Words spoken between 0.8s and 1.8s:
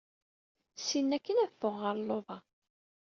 Syin akkin ad fɣeɣ